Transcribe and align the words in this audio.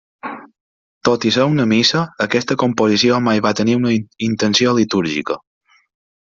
Tot 1.09 1.27
i 1.31 1.33
ser 1.35 1.45
una 1.49 1.67
missa, 1.73 2.01
aquesta 2.25 2.57
composició 2.63 3.21
mai 3.29 3.45
va 3.49 3.53
tenir 3.61 3.79
una 3.83 3.95
intenció 4.31 4.77
litúrgica. 4.83 5.41